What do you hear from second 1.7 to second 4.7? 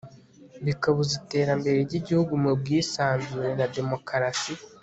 ry'igihugu mu bwisanzure na demokarasi